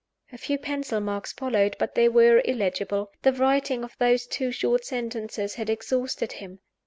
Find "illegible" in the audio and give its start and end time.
2.43-3.11